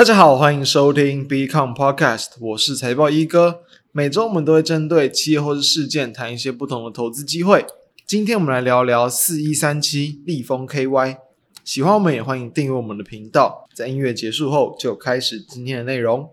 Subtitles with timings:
[0.00, 3.60] 大家好，欢迎收听 Become Podcast，我是财报一哥。
[3.92, 7.66] 每周我们都会针对企业或是事件谈一些不同的投资机会。
[8.06, 11.18] 今天我们来聊聊四一三七立丰 KY。
[11.66, 13.68] 喜欢我们也欢迎订阅我们的频道。
[13.74, 16.30] 在音乐结束后，就开始今天的内容。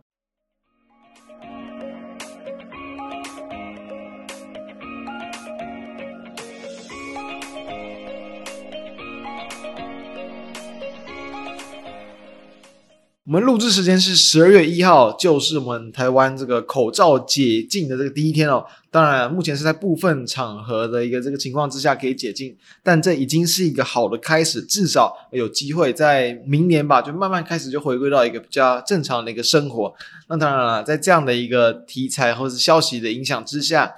[13.28, 18.66] 我们录制时间是十二月一号，就是我们台湾这个口罩解禁的这个第一天哦。
[18.90, 29.94] 当然，目前是在部分场合的一个这个情况之下可以解禁，但这已经是一个好的开始，至少有机会在明年吧，就慢慢开始就回归到一个比较正常的一个生活。
[30.30, 33.94] 那当然了，在这样的一个题材或是消息的影响之下，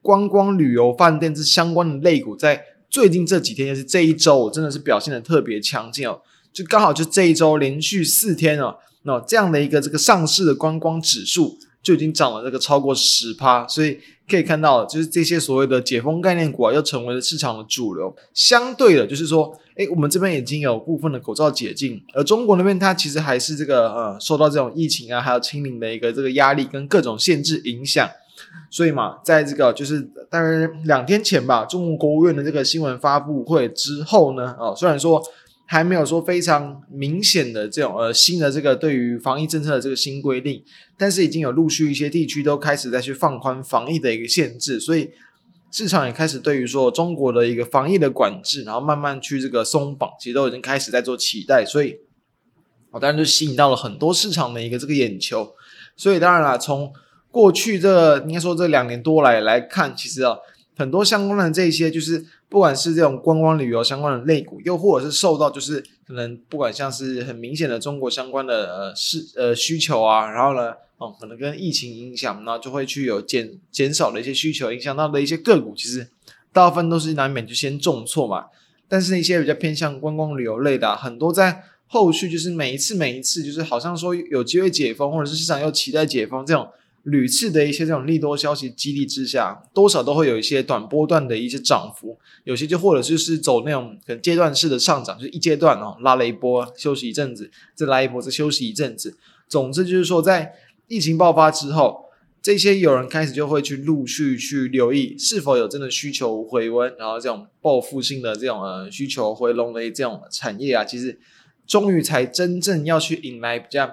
[0.00, 6.20] 观光旅游、饭店这相关的类股，在最近这几天，就是这一周，真的是表现的特别强劲哦。
[6.52, 18.14] 就刚好就这一周连续四天哦，那这样的一个这个上市的观光指数就已经涨了这个超过十趴，所以可以看到，就是这些所谓的解封概念股啊，又成为了市场的主流。
[18.34, 28.06] 相对的，就是说，诶，我们这边已经有部分的口罩解禁，而中国那边它其实还是这个呃，受到这种疫情啊，还有清零的一个这个压力跟各种限制影响，
[28.70, 35.22] 所以嘛，在这个就是大概两天前吧，中国国务院的这个新闻发布会之后呢，哦，虽然说。
[35.70, 40.64] 还没有说非常明显的这种呃新的这个对于防疫政策的这个新规定，
[40.96, 45.10] 但是已经有陆续一些地区都开始在去放宽防疫的一个限制，所以
[45.70, 51.98] 市场也开始对于说中国的一个防疫的管制，然后慢慢去这个松绑，其实都已经开始在做期待，所以
[52.92, 55.54] 我当然就吸引到了很多市场的一个这个眼球，
[55.94, 56.90] 所以当然啦，从
[57.30, 60.38] 过去这应该说这两年多来来看，其实啊。
[60.78, 76.06] 很多相关的这些，就是不管是这种观光旅游相关的类股，又或者是受到就是可能不管像是很明显的中国相关的呃是呃需求啊，然后呢，哦可能跟疫情影响，那就会去有减减少的一些需求，影响到的一些个股，其实
[76.52, 78.44] 大部分都是难免就先重挫嘛。
[78.86, 86.68] 但是一些比较偏向观光旅游类的，很多在后续就是每一次每一次就是好像说有机会解封，或者是市场又期待解封这种。
[87.10, 99.16] 屡次的一些这种利多消息激励之下，多少都会有一些短波段的一些涨幅，有些就或者就是走那种可能阶段式的上涨，就一阶段哦拉了一波，休息一阵子，再拉一波，再休息一阵子。
[99.48, 100.52] 总之就是说，在
[100.86, 102.04] 疫情爆发之后，
[102.42, 111.18] 这些有人开始就会去陆续去留意是否有真的需求回温，然后这种报复性的这种呃需求回笼的这种产业啊，其实
[111.66, 113.88] 终于才真正要去引来比较。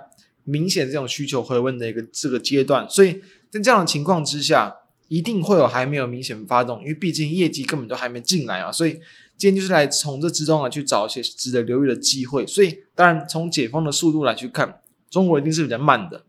[0.46, 4.74] 明显这种需求回温的一个这个阶段，所以在这样的情况之下，
[5.08, 8.72] 一定会有还没有明显发动，因为毕竟业绩根本都还没进来啊。
[8.72, 8.94] 所以
[9.38, 12.48] 今天就是来从这之中啊去找一些值得留意的机会。
[12.48, 14.80] 所以当然从解封的速度来去看，
[15.10, 16.24] 中国一定是比较慢的。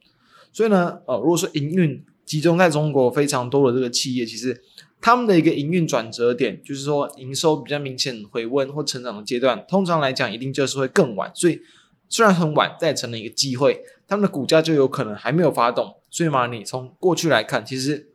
[0.53, 4.63] 所以呢，呃，如果说营运集中在中国非常多的这个企业，其实
[5.01, 11.31] 他们的一个营运转折点，就是说营收比较明显回温或成长的阶段，通常来讲一定就是会更晚。
[11.35, 11.61] 所以
[12.09, 13.83] 虽然很晚，再成了一个机会。
[14.09, 18.09] 他们的股价就有可能还没有发动，所以嘛，你从过去来看，其实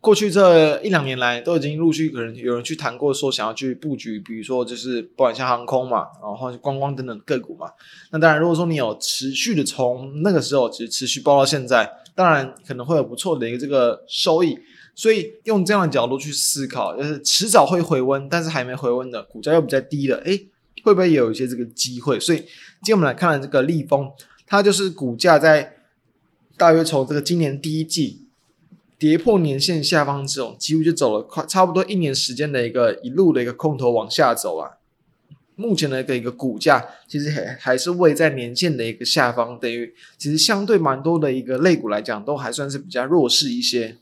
[0.00, 7.70] 过去这一两年来都已经陆续可能有人去谈过，说想要去布局，比如说就是不管像航空嘛，然后观光等等个股嘛。
[8.12, 14.58] 那当然，如果说你有持续的从那个时候其实持续包到现在，当然可能会有不错的一个这个收益。
[14.96, 20.46] 所以用这样的角度去思考，就是迟早会回温，但是还没回温的股价又比较低的，诶，
[20.82, 22.18] 会不会有一些这个机会？
[22.18, 24.10] 所以今天我们来看这个利丰。
[24.46, 25.76] 它就是股价在
[26.58, 28.28] 大约从这个今年第一季
[28.98, 34.72] 跌破年线下方之后，几乎就走了快差不多一年时间的一个一路的一个空头往下走啊。
[35.56, 43.96] 目前的一个一个股价其实还还是位在年线的一个下方，等于其实相对蛮多的一个类股来讲，都还算是比较弱势一些。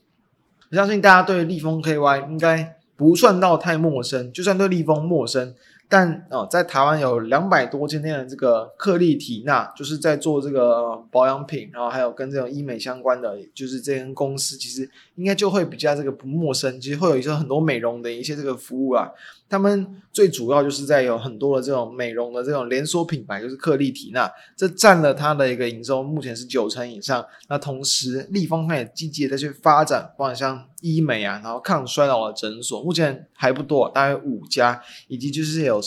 [0.71, 5.55] 我相信大家对利丰 KY 应该不算到太陌生，就算对利丰陌生。
[5.95, 19.11] 但哦，在台湾有两百多间店的这个克丽缇娜，就是在做这个保养品，然后还有跟这种医美相关的，就是这间公司其实应该就会比较这个不陌生，其实会有一些很多美容的一些这个服务啊。
[19.53, 24.27] 他们最主要就是在有很多的这种美容的这种连锁品牌，就是克丽缇娜，
[24.57, 27.23] 这占了它的一个营收，目前是九成以上。
[27.47, 35.79] 那同时，立方它也积极的在去发展，包括像医美啊，然后抗衰老的诊所，目前还不多，大概五家，以及就是有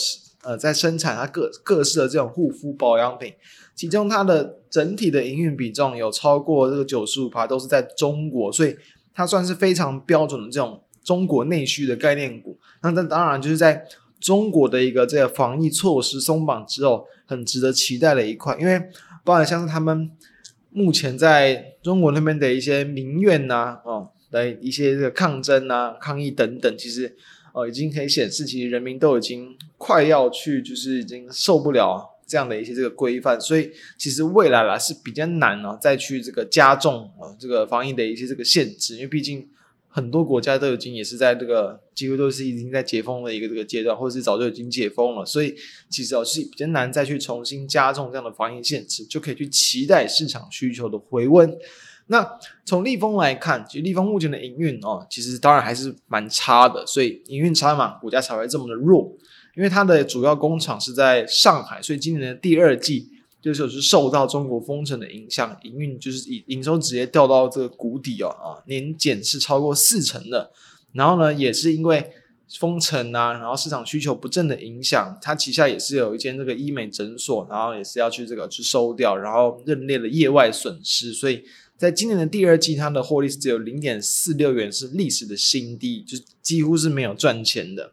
[0.43, 3.33] 呃在生产它各各式的这种护肤保养品，
[3.75, 8.73] 其中它的整体的营运比重有超过这个九十五趴，都是在中国，所以
[9.13, 10.81] 它算是非常标准的这种。
[11.07, 13.87] 中国内需的概念股，那这当然就是在
[14.19, 18.57] 中国的一个这个防疫措施松绑之后，很值得期待的一块。
[18.59, 18.77] 因为
[19.23, 20.11] 包含像是他们
[20.69, 27.15] 目前在中国那边的一些民怨呐、哦的一些这个抗争啊、抗议等等，其实
[27.53, 32.15] 哦已经可以显示，其实人民都已经快要去，就是已经受不了。
[32.27, 39.47] 这样的一些这个规范，所以其实未来啦是比较难哦，再去这个加重啊这个防疫的一些这个限制，因为毕竟
[39.89, 45.55] 很多国家都已经也是在这个几乎都是已经在解封的一个这个阶段，或者是早就已经解封了，所以
[45.89, 51.57] 其实哦是比较难再去重新加重这样的防疫限制，就可以去期待市场需求的回温。
[52.09, 52.25] 那
[52.63, 59.13] 从立丰来看，其实立丰目前的营运哦，其实当然还是蛮差的，所以营运差嘛，股价才会这么的弱。
[59.57, 63.09] 因为它的主要工厂是在上海，所以今年的第二季
[63.53, 70.51] 就是受到中国封城的影响，营运就是营营收直接掉到这个谷底哦啊，年减是超过四成的。
[70.93, 72.11] 然后呢，也是因为
[72.59, 81.43] 封城啊，然后市场需求不振的影响，它旗下也是有一间这个医美诊所，然后也是要去这个去收掉，然后认列了业外损失，所以
[81.77, 87.91] 在今年的第二季，它的获利是只有零点四六元，是历史的新低，就几乎是没有赚钱的。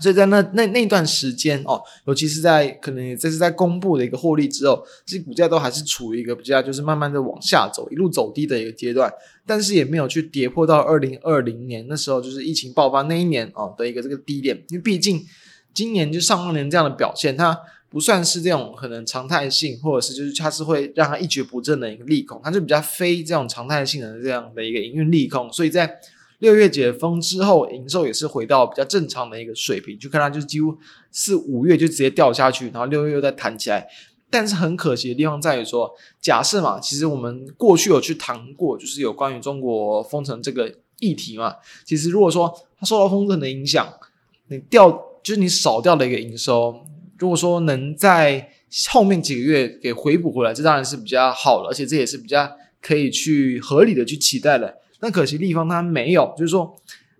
[0.00, 9.12] 所以在那那那段时间哦，尤其是在可能这是在公布的一个获利之后，其实股价都还是处于一个比较就是慢慢的往下走，一路走低的一个阶段，
[9.46, 15.24] 但是也没有去跌破到二零二零年那时候就是疫情爆发那一年哦的一个这个低点，因为毕竟
[15.74, 17.58] 今年就上半年这样的表现，它
[17.88, 26.00] 不算是这种可能常态性，或者是就是它是会让它一蹶不振的一个利空，它就比较非这种常态性的这样的一个营运利空，所以在。
[26.40, 30.76] 六月解封之后，营收也是回到比较正常的一个水平，就看它就是几乎
[31.10, 33.86] 四五月就直接掉下去，然后六月又再弹起来。
[34.32, 35.90] 但是很可惜的地方在于说，
[36.20, 41.56] 假设嘛，其实我们过去有去谈过，就是有关于中国封城这个议题嘛。
[41.84, 43.92] 其实如果说它受到封城的影响，
[44.48, 44.90] 你掉
[45.22, 46.74] 就是你少掉的一个营收，
[47.18, 48.48] 如果说能在
[48.88, 52.50] 后面几个月给回补回来，这当然是比较好的，而且这也是比较
[52.80, 54.78] 可以去合理的去期待的。
[55.00, 56.74] 那可惜地方它没有，就是说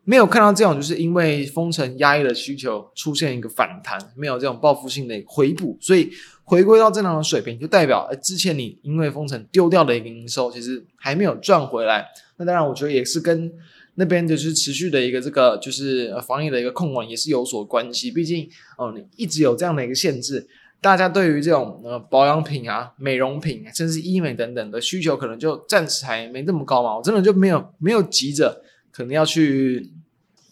[0.04, 6.10] 没有看到这种，就是因为封城压抑的需求出现一个反弹，没有这种报复性的回补，所以
[6.44, 12.06] 回归到正常的水平，就代表呃之前你因为封城丢掉的一个营收，其实还没有赚回来。
[12.36, 13.52] 那当然，我觉得也是跟
[13.94, 18.10] 那边就是持续的一个这个就是防疫的一个控管也是有所关系。
[18.10, 18.48] 毕竟
[18.78, 20.48] 哦，你一直有这样的一个限制。
[20.80, 26.96] 大家对于这种呃保养品啊、美容品，甚至医美等等的需求，可能就暂时还没这么高嘛。
[26.96, 29.90] 我真的就没有没有急着，可能要去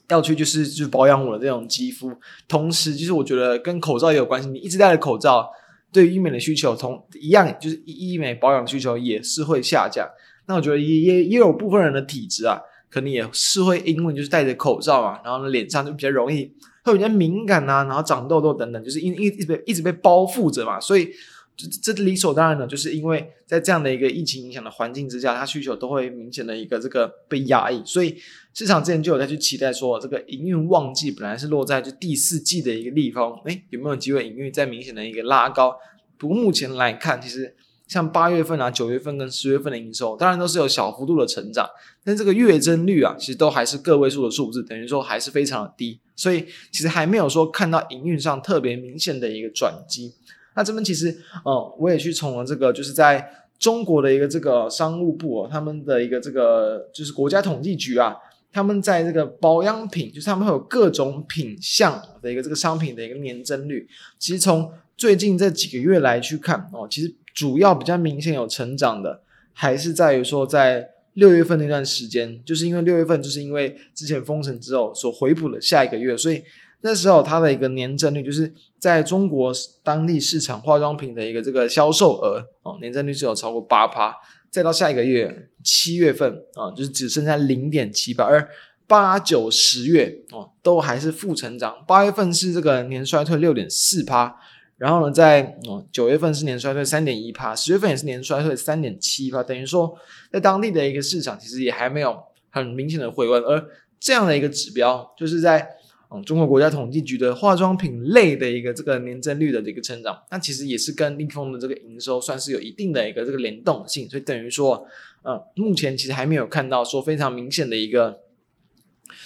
[0.09, 2.13] 要去就是就保养我的这种肌肤。
[2.47, 4.51] 同时，就是我觉得跟口罩也有关系。
[4.51, 5.49] 你一直戴着口罩，
[5.91, 10.07] 对于医美的需求同一样，就是医美保养需求也是会下降。
[10.47, 12.61] 那我觉得也也也有部分人的体质啊，
[12.91, 16.53] 可能也是会因为就是戴着口罩嘛，然后呢脸上就比较容易。
[16.85, 21.11] 会比较敏感啊，然后长痘痘等等，就是因一一直被一直被包覆着嘛，所以
[21.57, 28.17] 这这理所当然的，就是因为在这样的一个疫情影响的环境之下，它需求都会明显的一个这个被压抑，所以
[28.55, 35.77] 市场之前就有在去期待说，这个营运旺季本来是落在就第四季的一个地方，诶，有没有机会营运再明显的一个拉高？
[36.17, 37.55] 不过目前来看，其实。
[37.89, 41.67] 像八月份啊、九月份跟十月份的营收，当然都是有小幅度的成长，
[42.05, 50.13] 但这个月增率啊，其实都还是个位数的数字，等于说还是非常的低，所以其实还没有说看到营运上特别明显的一个转机。
[50.55, 51.11] 那这边其实，
[51.45, 53.27] 嗯，我也去从了这个，就是在
[53.59, 58.17] 中国的一个这个商务部哦，他们的一个这个就是国家统计局啊，
[58.53, 67.15] 他们在这个保养品，就是他们会有各种品项的一个这个商品的一个年增率，其实从最近这几个月来去看哦，其实。
[67.35, 69.23] 主要比较明显有成长的，
[69.53, 76.41] 还是在于说，在六月份那段时间，就是因为六月份就是因为之前封城之后所回补了下一个月，所以
[76.83, 84.15] 那时候它的一个年增率，就是在中国当地市场化妆品的一个这个销售额哦，年增率是有超过八趴，
[84.49, 88.49] 再到下一个月七月份啊，就是只剩下零点七八，而
[88.87, 94.37] 八九十月哦都还是负成长，八月份是这个年衰退六点四趴。
[94.79, 99.93] 然后呢，在哦九月份是年衰退三点一趴，十月份也是年衰退三点七趴，等于说
[100.33, 102.17] 在当地的一个市场其实也还没有
[102.49, 103.69] 很明显的回温，而
[103.99, 105.69] 这样的一个指标就是在
[106.11, 114.87] 嗯中国国家统计局的化妆品类的一个这个年增率的这个成长，那其实也是跟立丰的这个营收算是有一定的一个这个联动性，所以等于说
[115.25, 118.21] 嗯目前其实还没有看到说非常明显的一个。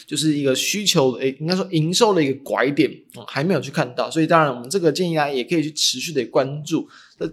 [0.06, 7.32] 就是一个需求，诶，应该说营收的一个拐点，嗯，还没有去看到，所以当然我们这个建议啊，也可以去持续的关注，嗯，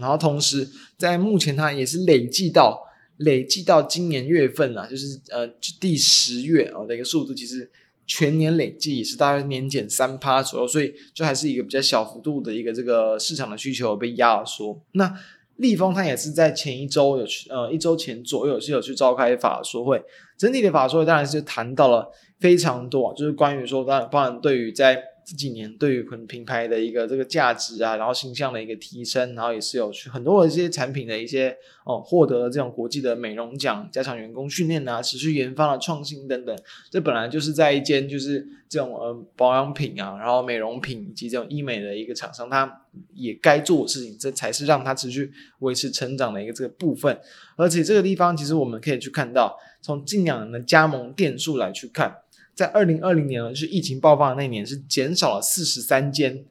[0.00, 2.80] 然后同时在目前它也是累计到
[3.18, 5.46] 累计到今年月份啊，就是呃
[5.80, 7.70] 第十月啊的一个数字，其实
[8.06, 14.82] 全年累计也是大概年减三趴左右，所以就还是一个比较小幅度的一个这个市场的需求被压缩。
[14.92, 15.14] 那
[15.60, 20.02] 立丰它也是在前一周有去，呃，一周前左右是有去召开法说会，
[20.36, 25.09] 整体的法说会当然是谈到了非常多，就是关于说，当然，当然对于在。
[25.30, 36.58] 这几年对于品牌的一个这个价值啊，然后形象的一个提升，然后也是有去很多的一些产品的一些哦，获得了这种国际的美容奖，加强员工训练啊，持续研发的创新等等。
[36.90, 42.82] 这本来就是在一间就是这种呃保养品啊，然后美容品以及这种医美的一个厂商，它
[43.14, 47.16] 也该做的事情，这才是让它持续维持成长的一个这个部分。
[47.54, 52.16] 而且这个地方其实我们可以去看到，从近两年的加盟店数来去看。
[52.60, 56.44] 在二零二零年呢，就是疫情爆发的那年，是减少了四十三间，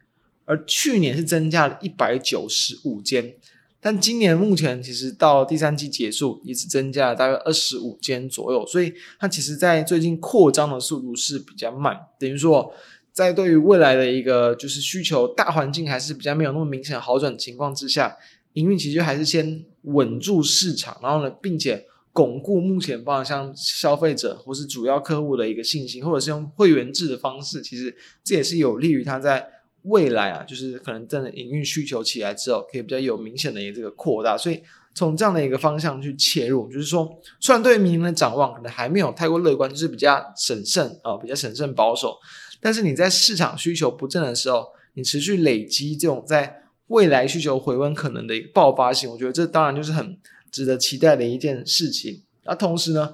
[0.46, 3.36] 而去年是增加了一百九十五间。
[3.80, 11.96] 但今年目前其实到第三季结束，也只增加了大约二十五间左右，所以它其实在最近扩张的速度是比较慢。
[12.18, 12.74] 等于说，
[13.14, 18.18] 在对于未来的一个就是需求大环境还是比较没有那么明显好转的情况之下，
[18.54, 21.86] 营运其实还是先稳住市场，然后呢，并且。
[22.12, 29.48] 巩固目前包括像消费者或是主要客户的一个信心，或者是用会员制的方式，其实这也是有利于他在
[29.84, 34.36] 未来啊，就是可能真的营运需求起来之后，可以比较有明显的一个这个扩大。
[34.36, 34.62] 所以
[34.96, 37.08] 从这样的一个方向去切入，就是说，
[37.40, 42.18] 虽然对于明年的展望可能还没有太过乐观，就是比较审慎啊、比较审慎保守。
[42.60, 50.18] 但是你在市场需求不振的时候，你持续累积这种在未来需求回温可能的一个爆发性，我觉得这当然就是很。
[50.52, 52.22] 值得期待的一件事情。
[52.46, 53.14] 那同时呢，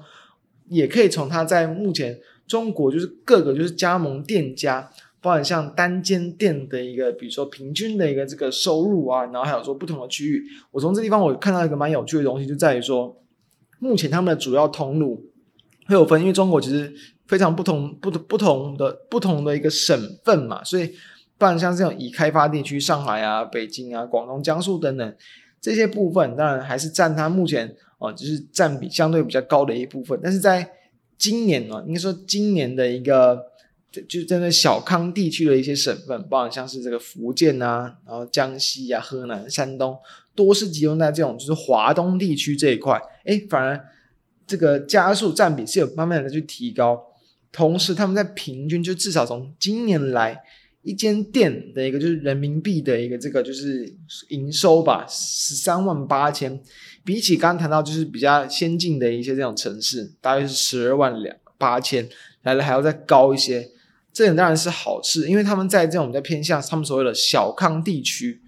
[0.68, 4.90] 也可以从它在目前中国就是各个就是加盟店家，
[5.20, 10.42] 包含像单间店的一个，比如说平均的一个这个收入啊，然后还有说不同的区域。
[10.70, 13.20] 我从这地方我看到一个蛮有趣的东西，就在于说，
[13.78, 15.30] 目前他们的主要通路
[15.86, 16.92] 会有分，因为中国其实
[17.26, 20.92] 非常不同、不同、不同的不同的一个省份嘛，所以
[21.36, 25.16] 不然像这种已开发地区，上海啊、北京啊、广东、江苏等等。
[25.66, 30.16] 这些部分当然还是占它目前哦，就是占比相对比较高的一部分。
[30.22, 30.70] 但是在
[31.18, 33.46] 今年呢，应该说今年的一个，
[33.90, 39.98] 就是针对小康地区的一些省份，包括像是这个福建啊，然后江西啊、河南、山东，
[40.36, 43.02] 多是集中在这种就是华东地区这一块。
[43.24, 43.84] 哎，反而
[44.46, 47.04] 这个加速占比是有慢慢的去提高，
[47.50, 50.44] 同时他们在平均就至少从今年来。
[50.86, 53.92] 一间店的一个就是人民币的一个这个就是
[54.28, 56.60] 营收吧，十三万八千，
[57.04, 62.08] 比起刚刚谈到就是比较先进的一些这种城市，大约是十二万两八千，
[62.44, 63.68] 来的还要再高一些。
[64.12, 68.40] 这点当然是好事，因为他们在这种比较偏向他们所谓的小康地区，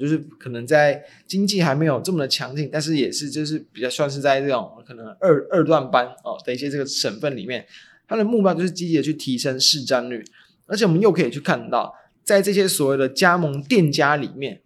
[0.00, 7.64] 就是可能在经济还没有这么的强劲，但是也是就是比较算是在这种可能二二段班哦的一些这个省份里面，
[8.08, 10.24] 他的目标就是积极的去提升市占率。
[10.66, 14.62] 而且我们又可以去看到，在这些所谓的加盟店家里面，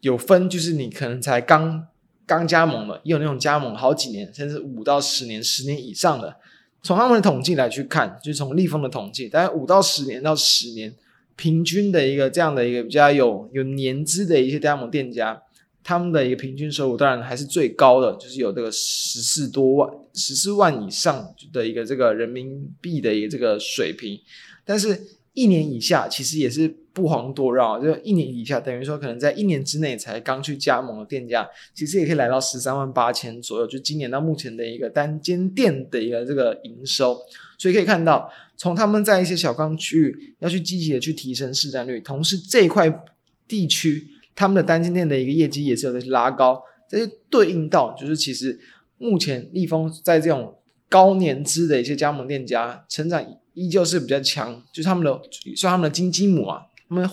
[0.00, 1.86] 有分就是你可能才刚
[2.26, 6.36] 刚加盟的，也有那种加盟好几年，甚至五到十年、十年以上的。
[6.82, 10.94] 从他们的统计来去看，就是从立丰的统计，大概五到十年到十年，
[11.34, 15.40] 平均的一个这样的一个比较有有年资的一些加盟店家，
[15.82, 24.20] 他们的一个平均收入当然还是最高的，就是有这个十四多万、十四万以上的一个这个人民币的一个这个水平。
[24.66, 25.00] 但是，
[25.32, 33.66] 一年以下其实也是不遑多让，就一年以下等于说，可能在一年之内才刚去加盟的店家，其实也可以来到十三万八千左右。
[33.66, 37.16] 就今年到目前的一个单间店的一个这个营收，
[37.58, 43.04] 所以可以看到，从他们在一些小康区域要去积极的去提升市占率，同时这一块
[43.46, 48.58] 地区他们的单间店的一个业绩也是有在拉高，这就对应到就是其实
[48.98, 50.56] 目前立丰在这种
[50.88, 53.24] 高年资的一些加盟店家成长。
[53.56, 55.18] 依旧是比较强，就是他们的
[55.56, 56.60] 算他们的金鸡母啊，
[56.90, 57.10] 他们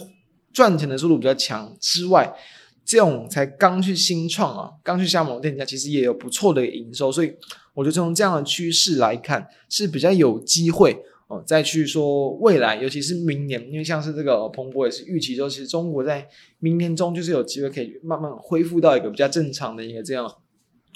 [0.51, 2.31] 赚钱的速度比较强之外，
[2.83, 7.33] 这种才刚去新创啊，刚去加盟店家，其实也有不错的营收，所以
[7.73, 16.27] 我觉得从这样的趋势来看，是比较有机会哦，再去说未来，尤其是明年，因为像是这个彭博也是预期说，其实中国在
[16.59, 20.29] 明年中就是有机会可以慢慢恢复到一个比较正常的一个这样，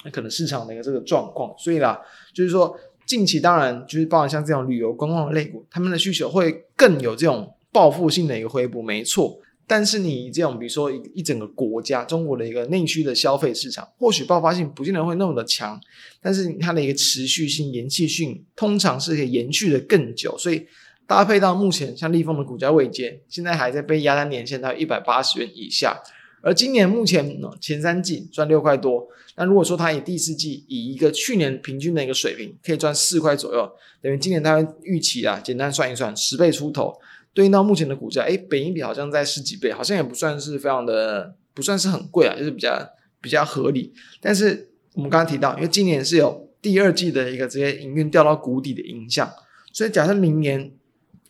[0.04, 1.98] 那可能市场的一个这个状况，所以啦，
[2.34, 2.78] 就是说。
[3.08, 9.40] 近期当然就是包含像这种旅游观光的类股，他们的需求会更有这种报复性的一个回补，没错。
[9.66, 15.80] 但是你这种比如说一一整个国家，中国的一个内需的消费市场，或许爆发性不见得会那么的强，
[16.20, 20.36] 但是它的一个持续性、延续性，通常是可以延续的更久。
[20.36, 20.66] 所以
[21.06, 25.98] 搭配到目前像立丰的股价位阶，现在还在被压在年线到一百八十元以下。
[26.40, 36.96] 而今年目前呢，前三季赚六块多，那如果说它以第四季以一个去年平均的一个水平，可以赚四块左右，等于今年它预期啊，简单算一算，十倍出头，
[37.34, 42.88] 对应到目前的股价，诶，本益比好像在十几倍，好像也不算是非常的，不算是很贵啊，就是比较
[43.20, 43.92] 比较合理。
[44.20, 49.28] 但是我们刚刚提到，因为今年是有第二季的一个直接营运掉到谷底的影响，
[49.72, 50.72] 所以假设明年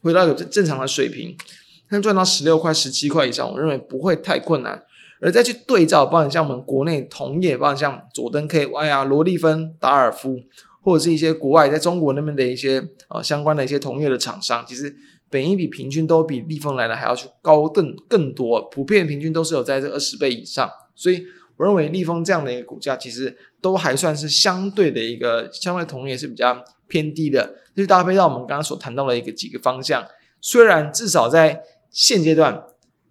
[0.03, 1.37] 回到有正常的水平，
[1.91, 4.83] 能赚到十六块、十七块以上，我认为不会太困难。
[5.21, 10.41] 而再去对照，包括像我们国内同业，包括像佐登 KY 啊、罗利芬、达尔夫，
[10.83, 14.95] 或者是一些国外在中国那边的一些呃相关的一些同业的厂商，其实。
[15.31, 21.23] 本益比平均都比立丰来的还要去高更更多，普遍平均都是有在这二十倍以上，所以
[21.59, 30.03] 我认为立丰这样的一个股价其实都还算是相对的一个相对同业是比较偏低的，就是搭配到我们刚刚所谈到的一个几个方向，
[30.41, 32.63] 虽然至少在现阶段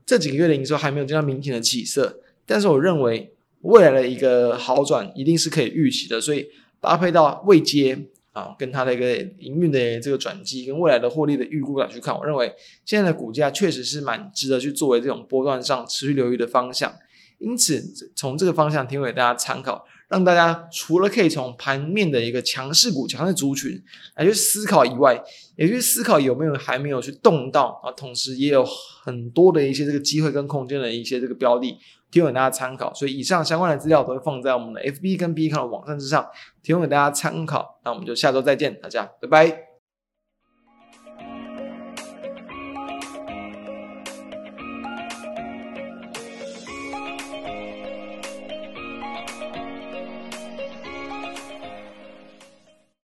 [0.07, 6.47] 这几个月的营收还没有见到明显的起色，但是我认为未来的一个好转一定是可以预期的，所以
[6.81, 8.07] 搭配到未接。
[8.37, 12.53] 啊，跟它的一个营运的这个转机，跟未来的获利的预估来去看，我认为
[12.85, 16.93] 现在的股价确实是蛮值得去作为这种波段上持续留意的方向。
[17.39, 17.83] 因此，
[18.15, 23.81] 从这个方向提供给大家参考，让大家除了可以从盘面的一个强势股、强势族群
[24.15, 25.21] 来去思考以外，
[25.55, 31.77] 也去思考有没有还没有去动到啊，同时也有很多的一些这个机会跟空间的一些这个标的。
[32.09, 36.25] 提供给大家参考，所以以上相关的资料都会放在我们的 FB 跟 B 站的网站之上，
[36.63, 37.81] 提供给大家参考。
[37.83, 39.66] 那我们就下周再见，大家拜拜。